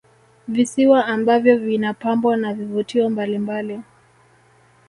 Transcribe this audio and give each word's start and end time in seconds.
Visiwa 0.47 1.05
ambavyo 1.05 1.57
vinapambwa 1.57 2.37
na 2.37 2.53
vivutio 2.53 3.09
mbalimbali 3.09 3.81